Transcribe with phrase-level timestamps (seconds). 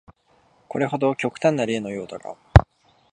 [0.67, 2.35] これなど極端な例のようだが、